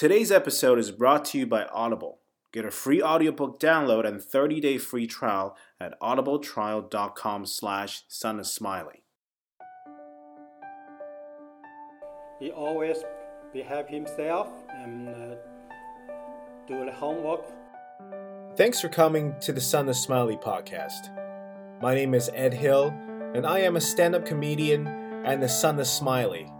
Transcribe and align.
Today's 0.00 0.32
episode 0.32 0.78
is 0.78 0.90
brought 0.90 1.26
to 1.26 1.38
you 1.38 1.46
by 1.46 1.66
Audible. 1.66 2.20
Get 2.54 2.64
a 2.64 2.70
free 2.70 3.02
audiobook 3.02 3.60
download 3.60 4.06
and 4.06 4.18
30-day 4.18 4.78
free 4.78 5.06
trial 5.06 5.58
at 5.78 6.00
audibletrial.com 6.00 7.44
slash 7.44 8.04
smiley. 8.08 9.02
He 12.38 12.50
always 12.50 13.04
behave 13.52 13.88
himself 13.88 14.48
and 14.70 15.10
uh, 15.10 15.34
do 16.66 16.82
the 16.86 16.92
homework. 16.92 17.44
Thanks 18.56 18.80
for 18.80 18.88
coming 18.88 19.34
to 19.42 19.52
the 19.52 19.60
Son 19.60 19.86
of 19.86 19.96
Smiley 19.96 20.38
podcast. 20.38 21.14
My 21.82 21.94
name 21.94 22.14
is 22.14 22.30
Ed 22.32 22.54
Hill, 22.54 22.88
and 23.34 23.46
I 23.46 23.58
am 23.58 23.76
a 23.76 23.82
stand 23.82 24.14
up 24.14 24.24
comedian 24.24 24.86
and 25.26 25.42
the 25.42 25.48
son 25.50 25.78
of 25.78 25.86
Smiley. 25.86 26.50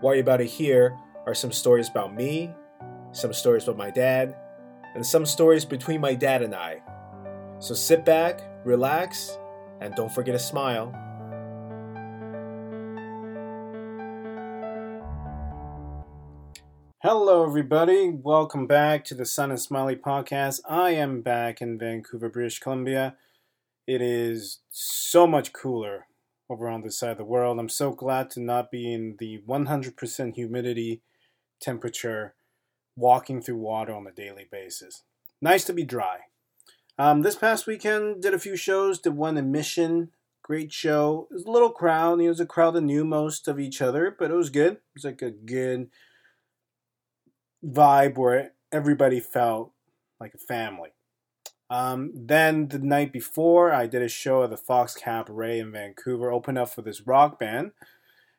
What 0.00 0.12
you're 0.12 0.20
about 0.20 0.36
to 0.36 0.44
hear 0.44 0.96
are 1.26 1.34
some 1.34 1.50
stories 1.50 1.88
about 1.88 2.14
me, 2.14 2.54
some 3.16 3.32
stories 3.32 3.64
about 3.64 3.78
my 3.78 3.90
dad, 3.90 4.36
and 4.94 5.04
some 5.04 5.24
stories 5.24 5.64
between 5.64 6.02
my 6.02 6.14
dad 6.14 6.42
and 6.42 6.54
I. 6.54 6.82
So 7.60 7.72
sit 7.72 8.04
back, 8.04 8.42
relax, 8.62 9.38
and 9.80 9.94
don't 9.94 10.12
forget 10.12 10.34
to 10.34 10.38
smile. 10.38 10.92
Hello, 17.02 17.46
everybody. 17.46 18.10
Welcome 18.10 18.66
back 18.66 19.04
to 19.06 19.14
the 19.14 19.24
Son 19.24 19.50
of 19.50 19.60
Smiley 19.60 19.96
podcast. 19.96 20.60
I 20.68 20.90
am 20.90 21.22
back 21.22 21.62
in 21.62 21.78
Vancouver, 21.78 22.28
British 22.28 22.58
Columbia. 22.58 23.16
It 23.86 24.02
is 24.02 24.60
so 24.70 25.26
much 25.26 25.54
cooler 25.54 26.06
over 26.50 26.68
on 26.68 26.82
this 26.82 26.98
side 26.98 27.12
of 27.12 27.18
the 27.18 27.24
world. 27.24 27.58
I'm 27.58 27.70
so 27.70 27.92
glad 27.92 28.28
to 28.32 28.40
not 28.40 28.70
be 28.70 28.92
in 28.92 29.16
the 29.18 29.40
100% 29.48 30.34
humidity 30.34 31.00
temperature 31.60 32.34
walking 32.96 33.42
through 33.42 33.58
water 33.58 33.94
on 33.94 34.06
a 34.06 34.12
daily 34.12 34.46
basis. 34.50 35.02
Nice 35.40 35.64
to 35.64 35.72
be 35.72 35.84
dry. 35.84 36.20
Um, 36.98 37.22
this 37.22 37.36
past 37.36 37.66
weekend, 37.66 38.22
did 38.22 38.32
a 38.32 38.38
few 38.38 38.56
shows. 38.56 38.98
Did 38.98 39.16
one 39.16 39.36
in 39.36 39.52
Mission. 39.52 40.10
Great 40.42 40.72
show. 40.72 41.28
It 41.30 41.34
was 41.34 41.44
a 41.44 41.50
little 41.50 41.70
crowd. 41.70 42.20
It 42.20 42.28
was 42.28 42.40
a 42.40 42.46
crowd 42.46 42.72
that 42.74 42.80
knew 42.82 43.04
most 43.04 43.48
of 43.48 43.60
each 43.60 43.82
other, 43.82 44.14
but 44.16 44.30
it 44.30 44.34
was 44.34 44.48
good. 44.48 44.74
It 44.74 44.82
was 44.94 45.04
like 45.04 45.20
a 45.20 45.30
good 45.30 45.90
vibe 47.64 48.16
where 48.16 48.52
everybody 48.72 49.20
felt 49.20 49.72
like 50.18 50.34
a 50.34 50.38
family. 50.38 50.90
Um, 51.68 52.12
then 52.14 52.68
the 52.68 52.78
night 52.78 53.12
before, 53.12 53.72
I 53.72 53.86
did 53.86 54.02
a 54.02 54.08
show 54.08 54.44
at 54.44 54.50
the 54.50 54.56
Fox 54.56 54.94
Cabaret 54.94 55.58
in 55.58 55.72
Vancouver, 55.72 56.30
opened 56.30 56.58
up 56.58 56.70
for 56.70 56.82
this 56.82 57.06
rock 57.06 57.38
band. 57.38 57.72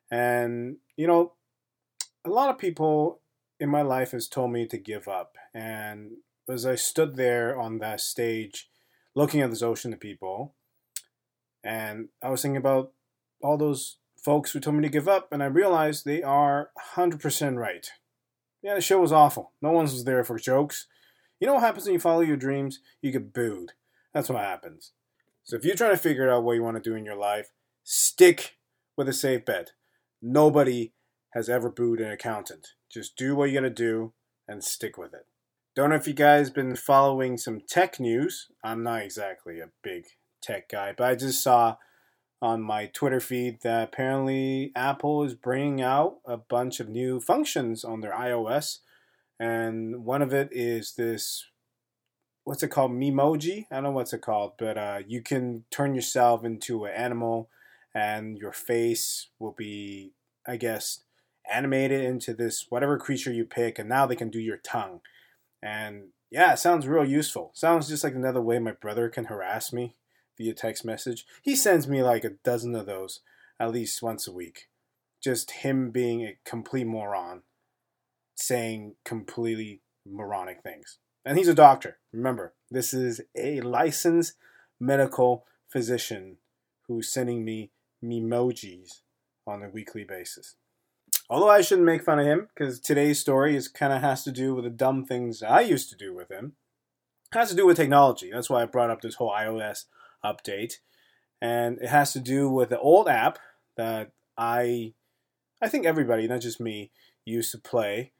And, 0.09 0.77
you 0.95 1.07
know, 1.07 1.33
a 2.25 2.29
lot 2.29 2.49
of 2.49 2.57
people 2.57 3.19
in 3.59 3.69
my 3.69 3.81
life 3.81 4.11
has 4.11 4.27
told 4.27 4.51
me 4.51 4.67
to 4.67 4.77
give 4.77 5.07
up. 5.07 5.35
And 5.53 6.17
as 6.49 6.65
I 6.65 6.75
stood 6.75 7.15
there 7.15 7.59
on 7.59 7.79
that 7.79 8.01
stage 8.01 8.69
looking 9.15 9.41
at 9.41 9.49
this 9.49 9.63
ocean 9.63 9.93
of 9.93 9.99
people, 9.99 10.55
and 11.63 12.09
I 12.23 12.29
was 12.29 12.41
thinking 12.41 12.57
about 12.57 12.91
all 13.41 13.57
those 13.57 13.97
folks 14.23 14.51
who 14.51 14.59
told 14.59 14.75
me 14.75 14.83
to 14.83 14.89
give 14.89 15.07
up, 15.07 15.31
and 15.31 15.41
I 15.41 15.47
realized 15.47 16.05
they 16.05 16.23
are 16.23 16.71
100% 16.95 17.57
right. 17.57 17.87
Yeah, 18.61 18.75
the 18.75 18.81
show 18.81 18.99
was 18.99 19.11
awful. 19.11 19.53
No 19.61 19.71
one 19.71 19.83
was 19.83 20.03
there 20.03 20.23
for 20.23 20.37
jokes. 20.37 20.87
You 21.39 21.47
know 21.47 21.55
what 21.55 21.63
happens 21.63 21.85
when 21.85 21.93
you 21.93 21.99
follow 21.99 22.21
your 22.21 22.37
dreams? 22.37 22.79
You 23.01 23.11
get 23.11 23.33
booed. 23.33 23.73
That's 24.13 24.29
what 24.29 24.39
happens. 24.39 24.93
So 25.43 25.55
if 25.55 25.63
you're 25.63 25.75
trying 25.75 25.91
to 25.91 25.97
figure 25.97 26.29
out 26.29 26.43
what 26.43 26.53
you 26.53 26.63
want 26.63 26.81
to 26.81 26.89
do 26.89 26.95
in 26.95 27.05
your 27.05 27.15
life, 27.15 27.51
stick 27.83 28.57
with 28.97 29.07
a 29.07 29.13
safe 29.13 29.45
bet. 29.45 29.71
Nobody 30.21 30.93
has 31.37 31.49
ever 31.49 31.69
booed 31.69 32.01
an 32.01 32.11
accountant. 32.11 32.69
Just 32.91 33.15
do 33.15 33.35
what 33.35 33.51
you're 33.51 33.61
going 33.61 33.73
to 33.73 33.83
do 33.83 34.13
and 34.47 34.63
stick 34.63 34.97
with 34.97 35.13
it. 35.13 35.27
Don't 35.75 35.91
know 35.91 35.95
if 35.95 36.07
you 36.07 36.13
guys 36.13 36.49
been 36.49 36.75
following 36.75 37.37
some 37.37 37.61
tech 37.61 37.99
news. 37.99 38.47
I'm 38.63 38.81
not 38.81 39.03
exactly 39.03 39.59
a 39.59 39.69
big 39.83 40.05
tech 40.41 40.67
guy, 40.69 40.95
but 40.97 41.07
I 41.07 41.15
just 41.15 41.43
saw 41.43 41.77
on 42.41 42.63
my 42.63 42.87
Twitter 42.87 43.19
feed 43.19 43.61
that 43.61 43.89
apparently 43.89 44.71
Apple 44.75 45.23
is 45.23 45.35
bringing 45.35 45.81
out 45.81 46.17
a 46.25 46.37
bunch 46.37 46.79
of 46.79 46.89
new 46.89 47.19
functions 47.19 47.83
on 47.83 48.01
their 48.01 48.13
iOS 48.13 48.79
and 49.39 50.03
one 50.03 50.23
of 50.23 50.33
it 50.33 50.49
is 50.51 50.93
this 50.93 51.45
what's 52.43 52.63
it 52.63 52.69
called 52.69 52.91
memoji 52.91 53.65
i 53.71 53.75
don't 53.75 53.83
know 53.83 53.91
what's 53.91 54.13
it 54.13 54.21
called 54.21 54.53
but 54.57 54.77
uh, 54.77 54.99
you 55.05 55.21
can 55.21 55.63
turn 55.69 55.93
yourself 55.93 56.43
into 56.43 56.85
an 56.85 56.93
animal 56.93 57.49
and 57.93 58.37
your 58.37 58.51
face 58.51 59.27
will 59.39 59.51
be 59.51 60.13
i 60.47 60.55
guess 60.57 61.01
animated 61.51 62.03
into 62.03 62.33
this 62.33 62.65
whatever 62.69 62.97
creature 62.97 63.31
you 63.31 63.45
pick 63.45 63.79
and 63.79 63.89
now 63.89 64.05
they 64.05 64.15
can 64.15 64.29
do 64.29 64.39
your 64.39 64.57
tongue 64.57 64.99
and 65.61 66.09
yeah 66.29 66.53
it 66.53 66.59
sounds 66.59 66.87
real 66.87 67.05
useful 67.05 67.51
sounds 67.53 67.87
just 67.87 68.03
like 68.03 68.15
another 68.15 68.41
way 68.41 68.59
my 68.59 68.71
brother 68.71 69.09
can 69.09 69.25
harass 69.25 69.71
me 69.71 69.95
via 70.37 70.53
text 70.53 70.83
message 70.85 71.25
he 71.41 71.55
sends 71.55 71.87
me 71.87 72.03
like 72.03 72.23
a 72.23 72.31
dozen 72.43 72.75
of 72.75 72.85
those 72.85 73.21
at 73.59 73.71
least 73.71 74.01
once 74.01 74.27
a 74.27 74.31
week 74.31 74.67
just 75.23 75.51
him 75.51 75.91
being 75.91 76.21
a 76.21 76.37
complete 76.45 76.85
moron 76.85 77.41
saying 78.35 78.95
completely 79.03 79.81
moronic 80.05 80.61
things. 80.63 80.99
And 81.25 81.37
he's 81.37 81.47
a 81.47 81.53
doctor. 81.53 81.97
Remember, 82.13 82.53
this 82.71 82.93
is 82.93 83.21
a 83.35 83.61
licensed 83.61 84.33
medical 84.79 85.45
physician 85.67 86.37
who's 86.87 87.11
sending 87.11 87.43
me 87.43 87.71
memojis 88.03 89.01
on 89.45 89.63
a 89.63 89.69
weekly 89.69 90.03
basis. 90.03 90.55
Although 91.29 91.49
I 91.49 91.61
shouldn't 91.61 91.85
make 91.85 92.03
fun 92.03 92.19
of 92.19 92.25
him 92.25 92.47
because 92.53 92.79
today's 92.79 93.19
story 93.19 93.55
is 93.55 93.67
kind 93.67 93.91
of 93.91 94.01
has 94.01 94.23
to 94.23 94.31
do 94.31 94.55
with 94.55 94.63
the 94.63 94.69
dumb 94.69 95.05
things 95.05 95.43
I 95.43 95.61
used 95.61 95.89
to 95.89 95.97
do 95.97 96.13
with 96.13 96.29
him. 96.29 96.53
It 97.33 97.37
has 97.37 97.49
to 97.49 97.55
do 97.55 97.65
with 97.65 97.77
technology. 97.77 98.31
That's 98.31 98.49
why 98.49 98.63
I 98.63 98.65
brought 98.65 98.89
up 98.89 99.01
this 99.01 99.15
whole 99.15 99.31
iOS 99.31 99.85
update, 100.23 100.75
and 101.41 101.77
it 101.79 101.89
has 101.89 102.13
to 102.13 102.19
do 102.19 102.49
with 102.49 102.69
the 102.69 102.79
old 102.79 103.09
app 103.09 103.39
that 103.75 104.11
I, 104.37 104.93
I 105.61 105.67
think 105.67 105.85
everybody, 105.85 106.27
not 106.27 106.41
just 106.41 106.61
me, 106.61 106.91
used 107.25 107.51
to 107.51 107.57
play 107.57 108.13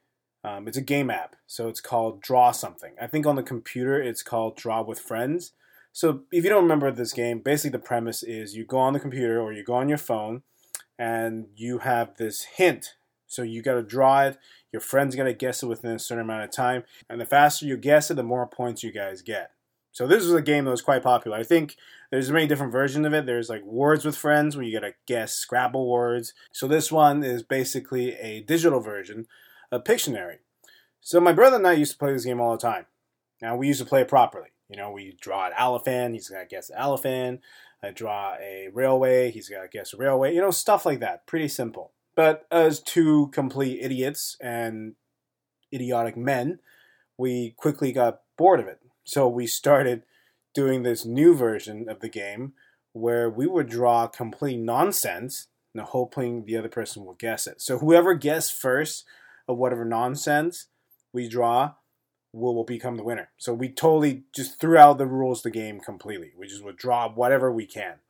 um, 0.44 0.68
it's 0.68 0.76
a 0.76 0.82
game 0.82 1.10
app, 1.10 1.36
so 1.46 1.68
it's 1.68 1.80
called 1.80 2.22
Draw 2.22 2.52
Something. 2.52 2.94
I 3.00 3.06
think 3.06 3.26
on 3.26 3.36
the 3.36 3.42
computer 3.42 4.00
it's 4.00 4.22
called 4.22 4.56
Draw 4.56 4.82
with 4.82 5.00
Friends. 5.00 5.52
So 5.92 6.22
if 6.30 6.44
you 6.44 6.50
don't 6.50 6.62
remember 6.62 6.90
this 6.90 7.12
game, 7.12 7.40
basically 7.40 7.70
the 7.70 7.84
premise 7.84 8.22
is 8.22 8.54
you 8.54 8.64
go 8.64 8.78
on 8.78 8.92
the 8.92 9.00
computer 9.00 9.40
or 9.40 9.52
you 9.52 9.64
go 9.64 9.74
on 9.74 9.88
your 9.88 9.98
phone 9.98 10.42
and 10.98 11.46
you 11.56 11.78
have 11.78 12.16
this 12.16 12.44
hint. 12.44 12.94
So 13.28 13.42
you 13.42 13.62
got 13.62 13.74
to 13.74 13.82
draw 13.82 14.24
it. 14.24 14.38
Your 14.72 14.80
friend's 14.80 15.14
got 15.14 15.24
to 15.24 15.32
guess 15.32 15.62
it 15.62 15.66
within 15.66 15.92
a 15.92 15.98
certain 15.98 16.24
amount 16.24 16.44
of 16.44 16.50
time. 16.50 16.84
And 17.08 17.20
the 17.20 17.26
faster 17.26 17.66
you 17.66 17.76
guess 17.76 18.10
it, 18.10 18.14
the 18.14 18.22
more 18.22 18.46
points 18.46 18.82
you 18.82 18.90
guys 18.90 19.22
get. 19.22 19.52
So 19.92 20.06
this 20.06 20.24
was 20.24 20.34
a 20.34 20.42
game 20.42 20.64
that 20.64 20.70
was 20.70 20.82
quite 20.82 21.02
popular. 21.02 21.36
I 21.36 21.42
think 21.42 21.76
there's 22.10 22.30
many 22.30 22.46
different 22.46 22.72
versions 22.72 23.06
of 23.06 23.14
it. 23.14 23.26
There's 23.26 23.48
like 23.48 23.64
Words 23.64 24.04
with 24.04 24.16
Friends 24.16 24.56
where 24.56 24.64
you 24.64 24.78
got 24.78 24.86
to 24.86 24.94
guess 25.06 25.34
Scrabble 25.34 25.88
words. 25.88 26.34
So 26.52 26.68
this 26.68 26.92
one 26.92 27.22
is 27.22 27.42
basically 27.42 28.14
a 28.14 28.40
digital 28.40 28.80
version 28.80 29.26
a 29.70 29.80
Pictionary. 29.80 30.38
So 31.00 31.20
my 31.20 31.32
brother 31.32 31.56
and 31.56 31.66
I 31.66 31.72
used 31.72 31.92
to 31.92 31.98
play 31.98 32.12
this 32.12 32.24
game 32.24 32.40
all 32.40 32.52
the 32.52 32.58
time. 32.58 32.86
Now 33.40 33.56
we 33.56 33.68
used 33.68 33.80
to 33.80 33.86
play 33.86 34.00
it 34.00 34.08
properly. 34.08 34.48
You 34.68 34.76
know, 34.76 34.90
we 34.90 35.16
draw 35.20 35.46
an 35.46 35.52
elephant, 35.56 36.14
he's 36.14 36.28
got 36.28 36.40
to 36.40 36.46
guess 36.46 36.70
elephant. 36.74 37.40
I 37.82 37.90
draw 37.90 38.34
a 38.34 38.68
railway, 38.72 39.30
he's 39.30 39.48
got 39.48 39.62
to 39.62 39.68
guess 39.68 39.94
railway. 39.94 40.34
You 40.34 40.40
know, 40.40 40.50
stuff 40.50 40.84
like 40.84 41.00
that. 41.00 41.26
Pretty 41.26 41.48
simple. 41.48 41.92
But 42.18 42.48
as 42.50 42.80
two 42.80 43.28
complete 43.28 43.78
idiots 43.80 44.36
and 44.40 44.94
idiotic 45.72 46.16
men, 46.16 46.58
we 47.16 47.54
quickly 47.56 47.92
got 47.92 48.22
bored 48.36 48.58
of 48.58 48.66
it. 48.66 48.80
So 49.04 49.28
we 49.28 49.46
started 49.46 50.02
doing 50.52 50.82
this 50.82 51.04
new 51.04 51.36
version 51.36 51.88
of 51.88 52.00
the 52.00 52.08
game 52.08 52.54
where 52.92 53.30
we 53.30 53.46
would 53.46 53.68
draw 53.68 54.08
complete 54.08 54.58
nonsense 54.58 55.46
and 55.72 55.84
hoping 55.84 56.44
the 56.44 56.56
other 56.56 56.68
person 56.68 57.04
will 57.04 57.14
guess 57.14 57.46
it. 57.46 57.60
So 57.60 57.78
whoever 57.78 58.14
guessed 58.14 58.52
first 58.52 59.04
of 59.46 59.56
whatever 59.56 59.84
nonsense 59.84 60.66
we 61.12 61.28
draw 61.28 61.74
will, 62.32 62.56
will 62.56 62.64
become 62.64 62.96
the 62.96 63.04
winner. 63.04 63.28
So 63.36 63.54
we 63.54 63.68
totally 63.68 64.24
just 64.34 64.60
threw 64.60 64.76
out 64.76 64.98
the 64.98 65.06
rules 65.06 65.38
of 65.38 65.44
the 65.44 65.50
game 65.50 65.78
completely. 65.78 66.32
We 66.36 66.48
just 66.48 66.64
would 66.64 66.78
draw 66.78 67.08
whatever 67.08 67.52
we 67.52 67.64
can. 67.64 68.00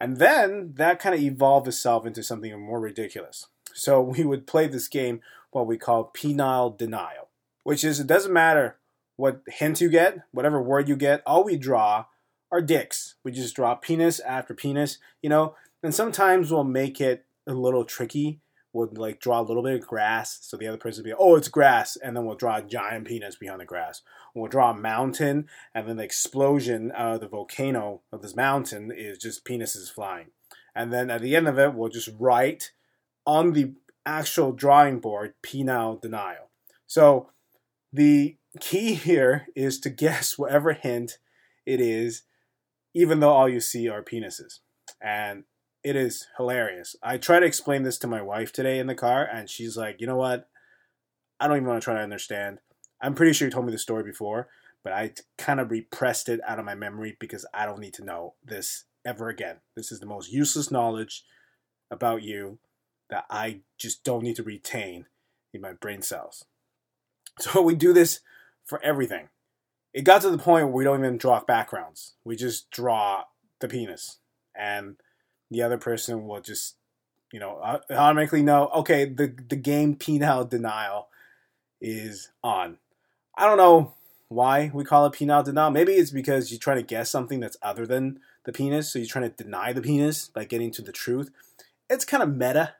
And 0.00 0.18
then 0.18 0.72
that 0.76 0.98
kind 0.98 1.14
of 1.14 1.20
evolved 1.20 1.68
itself 1.68 2.06
into 2.06 2.22
something 2.22 2.58
more 2.60 2.80
ridiculous. 2.80 3.46
So 3.72 4.00
we 4.16 4.24
would 4.24 4.46
play 4.46 4.66
this 4.66 4.88
game, 4.88 5.20
what 5.50 5.66
we 5.66 5.78
call 5.78 6.12
penile 6.14 6.76
denial, 6.76 7.28
which 7.62 7.84
is 7.84 8.00
it 8.00 8.06
doesn't 8.06 8.32
matter 8.32 8.76
what 9.16 9.40
hint 9.46 9.80
you 9.80 9.88
get, 9.88 10.18
whatever 10.32 10.60
word 10.62 10.88
you 10.88 10.96
get, 10.96 11.22
all 11.26 11.42
we 11.42 11.56
draw 11.56 12.04
are 12.52 12.60
dicks. 12.60 13.14
We 13.24 13.32
just 13.32 13.56
draw 13.56 13.74
penis 13.74 14.20
after 14.20 14.54
penis, 14.54 14.98
you 15.22 15.30
know, 15.30 15.54
and 15.82 15.94
sometimes 15.94 16.50
we'll 16.50 16.64
make 16.64 17.00
it 17.00 17.24
a 17.46 17.54
little 17.54 17.84
tricky 17.84 18.40
would 18.76 18.96
like 18.98 19.20
draw 19.20 19.40
a 19.40 19.42
little 19.42 19.62
bit 19.62 19.80
of 19.80 19.86
grass, 19.86 20.38
so 20.42 20.56
the 20.56 20.68
other 20.68 20.78
person 20.78 21.02
would 21.02 21.10
be, 21.10 21.16
oh, 21.18 21.36
it's 21.36 21.48
grass, 21.48 21.96
and 21.96 22.16
then 22.16 22.24
we'll 22.24 22.36
draw 22.36 22.58
a 22.58 22.62
giant 22.62 23.06
penis 23.06 23.36
behind 23.36 23.60
the 23.60 23.64
grass. 23.64 24.02
We'll 24.34 24.48
draw 24.48 24.70
a 24.70 24.76
mountain, 24.76 25.48
and 25.74 25.88
then 25.88 25.96
the 25.96 26.04
explosion 26.04 26.90
of 26.90 27.20
the 27.20 27.28
volcano 27.28 28.02
of 28.12 28.22
this 28.22 28.36
mountain 28.36 28.92
is 28.94 29.18
just 29.18 29.44
penises 29.44 29.90
flying. 29.90 30.28
And 30.74 30.92
then 30.92 31.10
at 31.10 31.22
the 31.22 31.34
end 31.34 31.48
of 31.48 31.58
it, 31.58 31.74
we'll 31.74 31.88
just 31.88 32.10
write 32.18 32.72
on 33.24 33.52
the 33.52 33.72
actual 34.04 34.52
drawing 34.52 35.00
board 35.00 35.34
penile 35.42 36.00
denial. 36.00 36.50
So 36.86 37.30
The 37.96 38.36
key 38.60 38.92
here 38.92 39.46
is 39.54 39.80
to 39.80 39.90
guess 39.90 40.36
whatever 40.36 40.74
hint 40.74 41.18
it 41.64 41.80
is, 41.80 42.24
even 42.94 43.20
though 43.20 43.30
all 43.30 43.48
you 43.48 43.60
see 43.60 43.88
are 43.88 44.02
penises. 44.02 44.58
And 45.00 45.44
it 45.86 45.94
is 45.94 46.26
hilarious. 46.36 46.96
I 47.00 47.16
try 47.16 47.38
to 47.38 47.46
explain 47.46 47.84
this 47.84 47.96
to 47.98 48.08
my 48.08 48.20
wife 48.20 48.52
today 48.52 48.80
in 48.80 48.88
the 48.88 48.94
car, 48.96 49.24
and 49.24 49.48
she's 49.48 49.76
like, 49.76 50.00
you 50.00 50.08
know 50.08 50.16
what? 50.16 50.48
I 51.38 51.46
don't 51.46 51.58
even 51.58 51.68
want 51.68 51.80
to 51.80 51.84
try 51.84 51.94
to 51.94 52.00
understand. 52.00 52.58
I'm 53.00 53.14
pretty 53.14 53.32
sure 53.32 53.46
you 53.46 53.52
told 53.52 53.66
me 53.66 53.72
the 53.72 53.78
story 53.78 54.02
before, 54.02 54.48
but 54.82 54.92
I 54.92 55.12
kind 55.38 55.60
of 55.60 55.70
repressed 55.70 56.28
it 56.28 56.40
out 56.44 56.58
of 56.58 56.64
my 56.64 56.74
memory 56.74 57.16
because 57.20 57.46
I 57.54 57.66
don't 57.66 57.78
need 57.78 57.94
to 57.94 58.04
know 58.04 58.34
this 58.44 58.86
ever 59.04 59.28
again. 59.28 59.58
This 59.76 59.92
is 59.92 60.00
the 60.00 60.06
most 60.06 60.32
useless 60.32 60.72
knowledge 60.72 61.22
about 61.88 62.24
you 62.24 62.58
that 63.08 63.26
I 63.30 63.60
just 63.78 64.02
don't 64.02 64.24
need 64.24 64.34
to 64.36 64.42
retain 64.42 65.06
in 65.54 65.60
my 65.60 65.72
brain 65.72 66.02
cells. 66.02 66.44
So 67.38 67.62
we 67.62 67.76
do 67.76 67.92
this 67.92 68.20
for 68.64 68.82
everything. 68.82 69.28
It 69.94 70.02
got 70.02 70.22
to 70.22 70.30
the 70.30 70.38
point 70.38 70.64
where 70.64 70.74
we 70.74 70.84
don't 70.84 70.98
even 70.98 71.18
draw 71.18 71.38
backgrounds. 71.44 72.14
We 72.24 72.34
just 72.34 72.70
draw 72.70 73.24
the 73.60 73.68
penis. 73.68 74.18
And 74.58 74.96
the 75.50 75.62
other 75.62 75.78
person 75.78 76.26
will 76.26 76.40
just, 76.40 76.76
you 77.32 77.40
know, 77.40 77.60
automatically 77.90 78.42
know, 78.42 78.68
okay, 78.68 79.04
the, 79.04 79.34
the 79.48 79.56
game 79.56 79.96
penile 79.96 80.48
denial 80.48 81.08
is 81.80 82.30
on. 82.42 82.78
I 83.36 83.46
don't 83.46 83.58
know 83.58 83.94
why 84.28 84.70
we 84.74 84.84
call 84.84 85.06
it 85.06 85.12
penile 85.12 85.44
denial. 85.44 85.70
Maybe 85.70 85.92
it's 85.92 86.10
because 86.10 86.50
you're 86.50 86.58
trying 86.58 86.78
to 86.78 86.82
guess 86.82 87.10
something 87.10 87.40
that's 87.40 87.56
other 87.62 87.86
than 87.86 88.20
the 88.44 88.52
penis, 88.52 88.92
so 88.92 88.98
you're 88.98 89.08
trying 89.08 89.30
to 89.30 89.44
deny 89.44 89.72
the 89.72 89.82
penis 89.82 90.28
by 90.28 90.44
getting 90.44 90.70
to 90.72 90.82
the 90.82 90.92
truth. 90.92 91.30
It's 91.90 92.04
kind 92.04 92.22
of 92.22 92.34
meta 92.34 92.74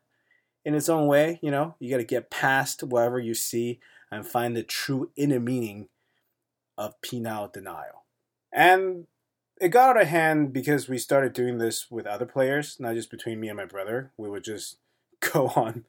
in 0.65 0.75
its 0.75 0.89
own 0.89 1.07
way, 1.07 1.39
you 1.43 1.51
know. 1.51 1.75
You 1.79 1.91
got 1.91 1.99
to 1.99 2.05
get 2.05 2.31
past 2.31 2.83
whatever 2.83 3.19
you 3.19 3.35
see 3.35 3.81
and 4.11 4.27
find 4.27 4.57
the 4.57 4.63
true 4.63 5.11
inner 5.17 5.41
meaning 5.41 5.89
of 6.79 7.01
penile 7.01 7.53
denial. 7.53 8.05
And 8.53 9.07
it 9.61 9.69
got 9.69 9.97
out 9.97 10.03
of 10.03 10.09
hand 10.09 10.53
because 10.53 10.89
we 10.89 10.99
started 10.99 11.33
doing 11.33 11.59
this 11.59 11.91
with 11.91 12.07
other 12.07 12.27
players, 12.27 12.77
not 12.79 12.95
just 12.95 13.11
between 13.11 13.41
me 13.41 13.49
and 13.49 13.57
my 13.57 13.65
brother. 13.65 14.13
We 14.17 14.29
would 14.29 14.45
just 14.45 14.77
go 15.33 15.49
on 15.57 15.85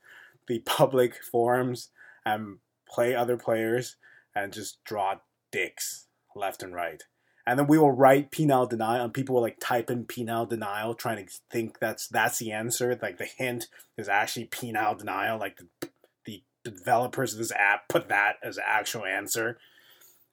the 0.48 0.60
public 0.60 1.24
forums 1.24 1.90
and 2.26 2.60
play 2.90 3.14
other 3.14 3.38
players 3.38 3.98
and 4.34 4.54
just 4.54 4.84
draw 4.84 5.16
dicks 5.52 6.08
left 6.36 6.64
and 6.64 6.74
right. 6.74 7.04
And 7.46 7.58
then 7.58 7.68
we 7.68 7.78
will 7.78 7.92
write 7.92 8.32
penile 8.32 8.70
denial, 8.70 9.06
and 9.06 9.14
people 9.14 9.36
will 9.36 9.42
like 9.42 9.60
type 9.60 9.90
in 9.90 10.06
penile 10.06 10.50
denial, 10.50 10.94
trying 10.96 11.26
to 11.26 11.34
think 11.50 11.80
that's 11.80 12.08
that's 12.08 12.40
the 12.40 12.52
answer. 12.52 12.98
Like 13.02 13.18
the 13.18 13.26
hint 13.26 13.68
is 13.98 14.10
actually 14.10 14.48
penile 14.48 14.98
denial. 14.98 15.40
Like 15.40 15.62
the, 15.80 15.90
the 16.26 16.44
developers 16.66 17.32
of 17.32 17.40
this 17.40 17.54
app 17.54 17.88
put 17.88 18.10
that 18.10 18.36
as 18.44 18.60
actual 18.66 19.06
answer. 19.06 19.60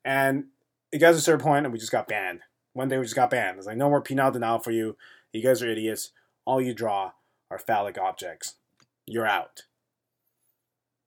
And 0.04 0.46
it 0.90 0.98
got 0.98 1.12
to 1.12 1.16
a 1.16 1.20
certain 1.20 1.44
point, 1.44 1.66
and 1.66 1.72
we 1.72 1.78
just 1.78 1.92
got 1.92 2.08
banned. 2.08 2.40
One 2.74 2.88
day 2.88 2.98
we 2.98 3.04
just 3.04 3.16
got 3.16 3.30
banned. 3.30 3.56
It's 3.56 3.66
like 3.66 3.76
no 3.76 3.88
more 3.88 4.02
penile 4.02 4.32
denial 4.32 4.58
for 4.58 4.72
you. 4.72 4.96
You 5.32 5.42
guys 5.42 5.62
are 5.62 5.70
idiots. 5.70 6.10
All 6.44 6.60
you 6.60 6.74
draw 6.74 7.12
are 7.50 7.58
phallic 7.58 7.96
objects. 7.96 8.56
You're 9.06 9.26
out. 9.26 9.62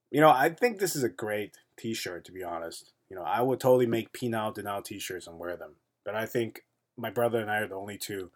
You 0.10 0.22
know, 0.22 0.30
I 0.30 0.50
think 0.50 0.80
this 0.80 0.96
is 0.96 1.04
a 1.04 1.10
great 1.10 1.58
T-shirt. 1.78 2.26
To 2.26 2.32
be 2.32 2.44
honest, 2.44 2.94
you 3.10 3.16
know, 3.16 3.24
I 3.24 3.42
would 3.42 3.60
totally 3.60 3.86
make 3.86 4.14
penile 4.14 4.54
denial 4.54 4.82
T-shirts 4.82 5.28
and 5.28 5.38
wear 5.38 5.58
them. 5.58 5.76
But 6.06 6.16
I 6.16 6.26
think 6.26 6.64
my 6.98 7.10
brother 7.10 7.40
and 7.40 7.52
I 7.52 7.58
are 7.58 7.68
the 7.68 7.76
only 7.76 7.98
two 7.98 8.32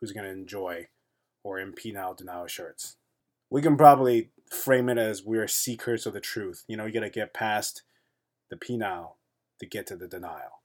who's 0.00 0.12
going 0.12 0.24
to 0.24 0.32
enjoy 0.32 0.86
or 1.42 1.58
in 1.58 1.72
penile 1.72 2.16
denial 2.16 2.46
shirts. 2.46 2.96
We 3.50 3.62
can 3.62 3.76
probably 3.76 4.30
frame 4.50 4.88
it 4.88 4.98
as 4.98 5.24
we're 5.24 5.48
seekers 5.48 6.06
of 6.06 6.12
the 6.12 6.20
truth. 6.20 6.64
You 6.68 6.76
know, 6.76 6.86
you 6.86 6.92
got 6.92 7.00
to 7.00 7.10
get 7.10 7.34
past 7.34 7.82
the 8.48 8.56
penile 8.56 9.14
to 9.58 9.66
get 9.66 9.86
to 9.88 9.96
the 9.96 10.08
denial. 10.08 10.62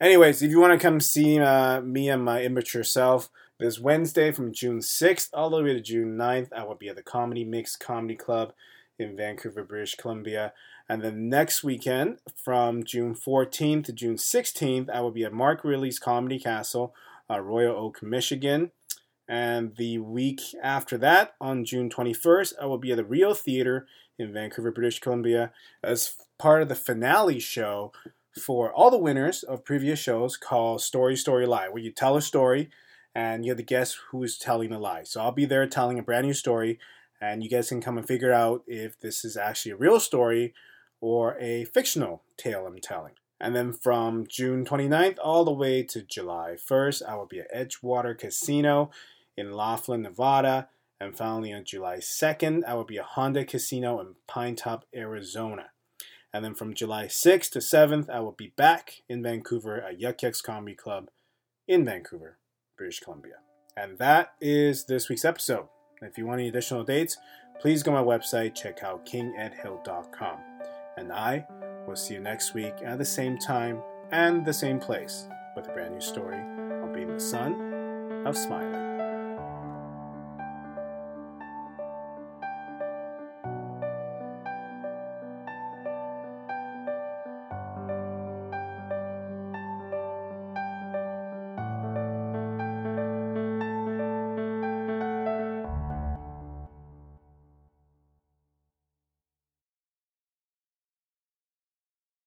Anyways, 0.00 0.42
if 0.42 0.52
you 0.52 0.60
want 0.60 0.80
to 0.80 0.86
come 0.86 1.00
see 1.00 1.40
uh, 1.40 1.80
me 1.80 2.08
and 2.08 2.24
my 2.24 2.44
immature 2.44 2.84
self, 2.84 3.30
this 3.58 3.80
Wednesday 3.80 4.30
from 4.30 4.52
June 4.52 4.78
6th 4.78 5.30
all 5.34 5.50
the 5.50 5.60
way 5.60 5.72
to 5.72 5.80
June 5.80 6.16
9th, 6.16 6.52
I 6.52 6.62
will 6.62 6.76
be 6.76 6.88
at 6.88 6.94
the 6.94 7.02
Comedy 7.02 7.42
Mix 7.42 7.74
Comedy 7.74 8.14
Club 8.14 8.52
in 8.96 9.16
Vancouver, 9.16 9.64
British 9.64 9.96
Columbia. 9.96 10.52
And 10.88 11.02
then 11.02 11.28
next 11.28 11.64
weekend, 11.64 12.18
from 12.36 12.84
June 12.84 13.12
14th 13.12 13.86
to 13.86 13.92
June 13.92 14.14
16th, 14.14 14.88
I 14.88 15.00
will 15.00 15.10
be 15.10 15.24
at 15.24 15.32
Mark 15.32 15.64
Ridley's 15.64 15.98
Comedy 15.98 16.38
Castle, 16.38 16.94
uh, 17.28 17.40
Royal 17.40 17.76
Oak, 17.76 18.00
Michigan. 18.00 18.70
And 19.26 19.74
the 19.74 19.98
week 19.98 20.40
after 20.62 20.96
that, 20.98 21.34
on 21.40 21.64
June 21.64 21.90
21st, 21.90 22.52
I 22.62 22.66
will 22.66 22.78
be 22.78 22.92
at 22.92 22.98
the 22.98 23.04
Rio 23.04 23.34
Theater 23.34 23.88
in 24.16 24.32
Vancouver, 24.32 24.70
British 24.70 25.00
Columbia, 25.00 25.50
as 25.82 26.14
part 26.38 26.62
of 26.62 26.68
the 26.68 26.76
finale 26.76 27.40
show 27.40 27.92
for 28.38 28.72
all 28.72 28.90
the 28.90 28.98
winners 28.98 29.42
of 29.42 29.64
previous 29.64 29.98
shows 29.98 30.36
called 30.36 30.80
Story 30.80 31.16
Story 31.16 31.46
Lie, 31.46 31.68
where 31.68 31.82
you 31.82 31.92
tell 31.92 32.16
a 32.16 32.22
story 32.22 32.70
and 33.14 33.44
you 33.44 33.50
have 33.50 33.58
to 33.58 33.64
guess 33.64 33.98
who's 34.10 34.38
telling 34.38 34.70
the 34.70 34.78
lie. 34.78 35.02
So 35.02 35.20
I'll 35.20 35.32
be 35.32 35.44
there 35.44 35.66
telling 35.66 35.98
a 35.98 36.02
brand 36.02 36.26
new 36.26 36.34
story, 36.34 36.78
and 37.20 37.42
you 37.42 37.50
guys 37.50 37.68
can 37.68 37.80
come 37.80 37.98
and 37.98 38.06
figure 38.06 38.32
out 38.32 38.62
if 38.66 39.00
this 39.00 39.24
is 39.24 39.36
actually 39.36 39.72
a 39.72 39.76
real 39.76 39.98
story 39.98 40.54
or 41.00 41.36
a 41.38 41.64
fictional 41.64 42.22
tale 42.36 42.66
I'm 42.66 42.78
telling. 42.78 43.14
And 43.40 43.54
then 43.54 43.72
from 43.72 44.26
June 44.28 44.64
29th 44.64 45.18
all 45.22 45.44
the 45.44 45.52
way 45.52 45.82
to 45.84 46.02
July 46.02 46.56
1st, 46.58 47.02
I 47.08 47.14
will 47.16 47.26
be 47.26 47.40
at 47.40 47.54
Edgewater 47.54 48.18
Casino 48.18 48.90
in 49.36 49.52
Laughlin, 49.52 50.02
Nevada. 50.02 50.68
And 51.00 51.16
finally, 51.16 51.52
on 51.52 51.64
July 51.64 51.98
2nd, 51.98 52.64
I 52.64 52.74
will 52.74 52.84
be 52.84 52.98
at 52.98 53.04
Hon-Dah 53.04 53.44
Casino 53.44 54.00
in 54.00 54.16
Pinetop, 54.28 54.82
Arizona. 54.94 55.70
And 56.32 56.44
then 56.44 56.54
from 56.54 56.74
July 56.74 57.06
6th 57.06 57.50
to 57.50 57.58
7th, 57.58 58.10
I 58.10 58.20
will 58.20 58.32
be 58.32 58.52
back 58.56 59.02
in 59.08 59.22
Vancouver 59.22 59.80
at 59.80 59.98
Yuk 59.98 60.22
Yuk's 60.22 60.42
Comedy 60.42 60.76
Club 60.76 61.08
in 61.66 61.84
Vancouver, 61.84 62.38
British 62.76 63.00
Columbia. 63.00 63.36
And 63.76 63.98
that 63.98 64.34
is 64.40 64.84
this 64.84 65.08
week's 65.08 65.24
episode. 65.24 65.68
If 66.02 66.18
you 66.18 66.26
want 66.26 66.40
any 66.40 66.48
additional 66.48 66.84
dates, 66.84 67.16
please 67.60 67.82
go 67.82 67.92
to 67.92 68.02
my 68.02 68.04
website, 68.04 68.54
check 68.54 68.82
out 68.82 69.06
kingedhill.com 69.06 70.38
and 70.98 71.12
I 71.12 71.46
will 71.86 71.96
see 71.96 72.14
you 72.14 72.20
next 72.20 72.54
week 72.54 72.74
at 72.84 72.98
the 72.98 73.04
same 73.04 73.38
time 73.38 73.80
and 74.10 74.44
the 74.44 74.52
same 74.52 74.78
place 74.78 75.28
with 75.56 75.68
a 75.68 75.72
brand 75.72 75.94
new 75.94 76.00
story 76.00 76.36
on 76.36 76.92
being 76.92 77.08
the 77.08 77.20
son 77.20 78.24
of 78.26 78.36
Smiley. 78.36 78.87